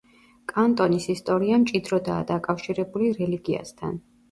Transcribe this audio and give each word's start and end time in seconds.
კანტონის 0.53 1.05
ისტორია 1.15 1.59
მჭიდროდაა 1.67 2.25
დაკავშირებული 2.33 3.13
რელიგიასთან. 3.21 4.05